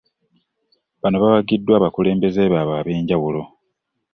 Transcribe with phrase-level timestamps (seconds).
[1.01, 3.41] Bano bawagiddwa abakulembeze baabwe ab'enjawulo